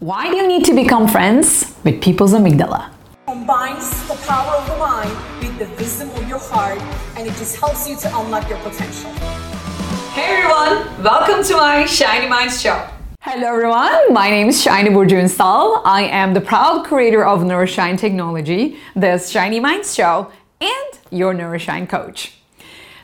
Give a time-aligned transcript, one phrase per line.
[0.00, 2.90] Why do you need to become friends with people's amygdala?
[3.26, 6.80] combines the power of the mind with the wisdom of your heart
[7.18, 9.10] and it just helps you to unlock your potential.
[10.16, 12.88] Hey everyone, welcome to my Shiny Minds show.
[13.20, 15.82] Hello everyone, my name is Shiny Burjunsal.
[15.84, 20.32] I am the proud creator of Neuroshine Technology, the Shiny Minds show,
[20.62, 22.39] and your Neuroshine coach.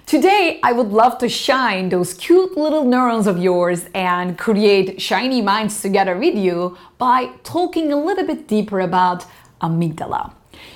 [0.06, 5.42] Today, I would love to shine those cute little neurons of yours and create shiny
[5.42, 9.24] minds together with you by talking a little bit deeper about
[9.60, 10.32] amygdala.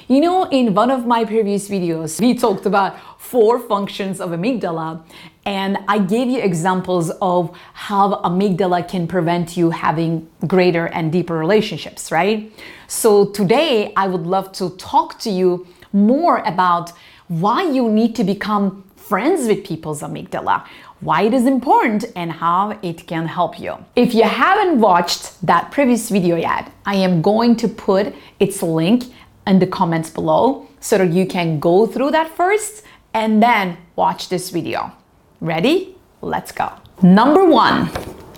[0.09, 5.01] You know, in one of my previous videos, we talked about four functions of amygdala,
[5.47, 11.39] and I gave you examples of how amygdala can prevent you having greater and deeper
[11.39, 12.53] relationships, right?
[12.89, 16.91] So today, I would love to talk to you more about
[17.29, 20.65] why you need to become friends with people's amygdala,
[21.01, 23.75] why it is important, and how it can help you.
[23.97, 29.05] If you haven't watched that previous video yet, I am going to put its link
[29.47, 34.29] in the comments below so that you can go through that first and then watch
[34.29, 34.93] this video.
[35.41, 35.97] Ready?
[36.21, 36.71] Let's go.
[37.03, 37.91] Number one,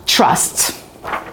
[0.07, 0.81] trust.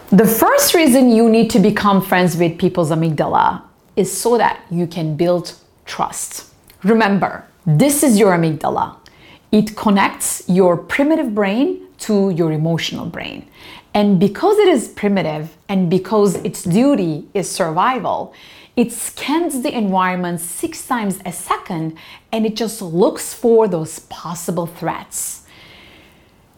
[0.09, 3.61] The first reason you need to become friends with people's amygdala
[3.95, 5.53] is so that you can build
[5.85, 6.51] trust.
[6.83, 8.95] Remember, this is your amygdala.
[9.51, 13.47] It connects your primitive brain to your emotional brain.
[13.93, 18.33] And because it is primitive and because its duty is survival,
[18.75, 21.97] it scans the environment six times a second
[22.31, 25.45] and it just looks for those possible threats.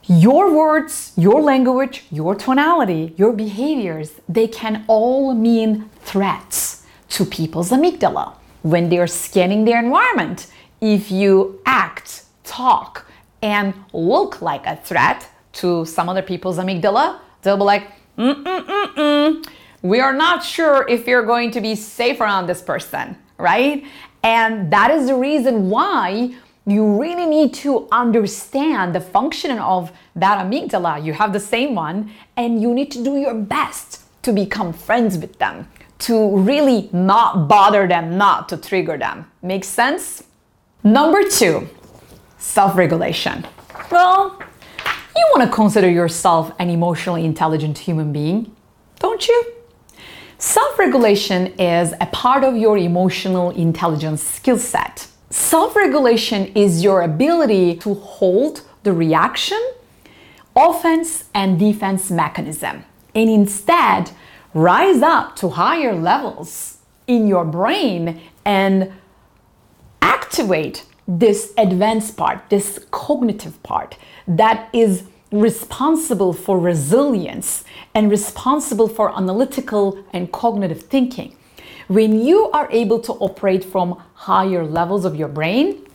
[0.04, 7.72] Your words, your language, your tonality, your behaviors, they can all mean threats to people's
[7.72, 10.48] amygdala when they're scanning their environment.
[10.82, 13.06] If you act, talk,
[13.42, 18.66] and look like a threat to some other people's amygdala, they'll be like, mm mm
[18.66, 19.48] mm mm,
[19.82, 23.84] we are not sure if you're going to be safe around this person, right?
[24.24, 26.36] And that is the reason why
[26.68, 31.04] you really need to understand the function of that amygdala.
[31.04, 35.18] You have the same one, and you need to do your best to become friends
[35.18, 35.68] with them,
[36.00, 39.30] to really not bother them, not to trigger them.
[39.42, 40.24] Makes sense?
[40.84, 41.68] Number two,
[42.42, 43.46] self regulation.
[43.92, 44.42] Well,
[45.16, 48.54] you want to consider yourself an emotionally intelligent human being,
[49.00, 49.54] don't you?
[50.38, 55.08] Self regulation is a part of your emotional intelligence skill set.
[55.30, 59.62] Self regulation is your ability to hold the reaction,
[60.56, 64.12] offense, and defense mechanism, and instead
[64.54, 68.92] rise up to higher levels in your brain and
[70.02, 73.98] activate this advanced part, this cognitive part
[74.28, 77.64] that is responsible for resilience
[77.94, 81.36] and responsible for analytical and cognitive thinking.
[81.88, 85.86] When you are able to operate from higher levels of your brain,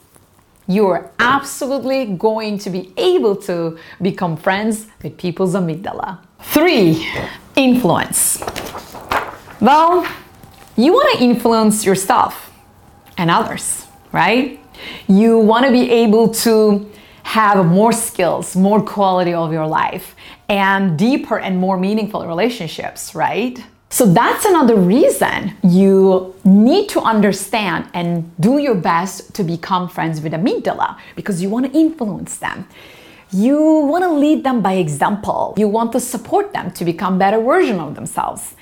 [0.66, 6.18] you are absolutely going to be able to become friends with people's amygdala.
[6.42, 7.06] Three,
[7.54, 8.42] influence.
[9.60, 10.06] Well,
[10.76, 12.52] you want to influence yourself
[13.16, 14.60] and others, right?
[15.08, 16.90] You want to be able to
[17.22, 20.14] have more skills, more quality of your life,
[20.48, 23.58] and deeper and more meaningful relationships, right?
[23.88, 30.20] So that's another reason you need to understand and do your best to become friends
[30.20, 32.68] with amygdala because you want to influence them.
[33.32, 35.54] You want to lead them by example.
[35.56, 38.54] You want to support them to become better version of themselves.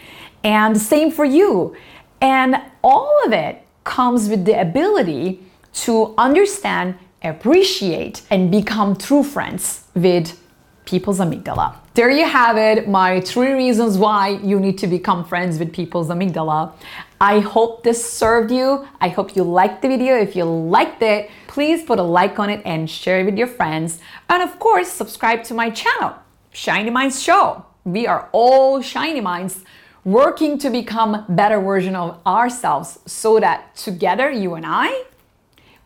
[0.43, 1.77] And same for you.
[2.21, 5.43] And all of it comes with the ability
[5.75, 10.41] to understand, appreciate, and become true friends with
[10.85, 11.77] people's amygdala.
[11.95, 16.09] There you have it, my three reasons why you need to become friends with people's
[16.09, 16.73] amygdala.
[17.21, 18.87] I hope this served you.
[19.01, 20.17] I hope you liked the video.
[20.17, 23.47] If you liked it, please put a like on it and share it with your
[23.47, 24.01] friends.
[24.29, 26.15] And of course, subscribe to my channel,
[26.53, 27.65] Shiny Minds Show.
[27.85, 29.65] We are all Shiny Minds
[30.05, 35.05] working to become better version of ourselves so that together, you and I,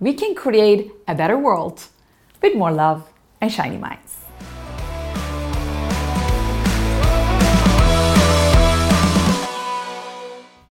[0.00, 1.84] we can create a better world
[2.40, 3.08] with more love
[3.40, 4.27] and shiny minds.